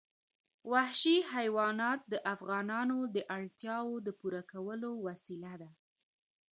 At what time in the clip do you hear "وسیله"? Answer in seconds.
5.07-5.53